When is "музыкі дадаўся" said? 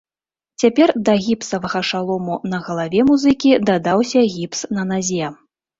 3.13-4.29